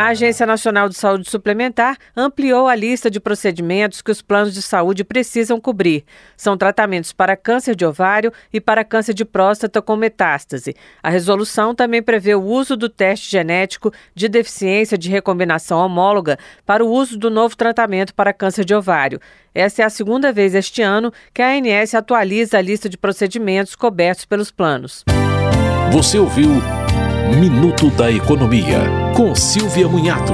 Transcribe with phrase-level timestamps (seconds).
[0.00, 4.62] A Agência Nacional de Saúde Suplementar ampliou a lista de procedimentos que os planos de
[4.62, 6.06] saúde precisam cobrir.
[6.38, 10.74] São tratamentos para câncer de ovário e para câncer de próstata com metástase.
[11.02, 16.82] A resolução também prevê o uso do teste genético de deficiência de recombinação homóloga para
[16.82, 19.20] o uso do novo tratamento para câncer de ovário.
[19.54, 23.76] Essa é a segunda vez este ano que a ANS atualiza a lista de procedimentos
[23.76, 25.04] cobertos pelos planos.
[25.92, 26.62] Você ouviu
[27.38, 28.80] Minuto da Economia,
[29.20, 30.32] com Silvia Munhato.